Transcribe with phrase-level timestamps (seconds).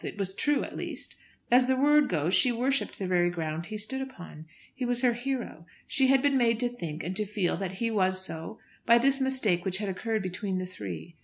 [0.03, 1.15] It was true at least.
[1.51, 4.47] As the word goes she worshipped the very ground he stood upon.
[4.73, 5.67] He was her hero.
[5.85, 9.21] She had been made to think and to feel that he was so by this
[9.21, 11.17] mistake which had occurred between the three.